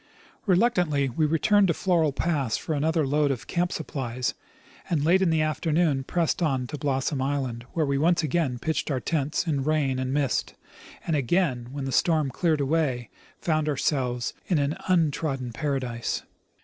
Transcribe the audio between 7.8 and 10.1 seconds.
we again pitched our tents in rain